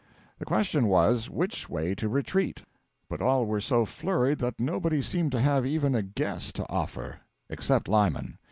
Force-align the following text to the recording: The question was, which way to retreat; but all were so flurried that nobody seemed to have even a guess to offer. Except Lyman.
The 0.39 0.45
question 0.45 0.87
was, 0.87 1.29
which 1.29 1.69
way 1.69 1.93
to 1.93 2.09
retreat; 2.09 2.63
but 3.07 3.21
all 3.21 3.45
were 3.45 3.61
so 3.61 3.85
flurried 3.85 4.39
that 4.39 4.59
nobody 4.59 4.99
seemed 4.99 5.31
to 5.33 5.39
have 5.41 5.63
even 5.63 5.93
a 5.93 6.01
guess 6.01 6.51
to 6.53 6.67
offer. 6.71 7.19
Except 7.51 7.87
Lyman. 7.87 8.39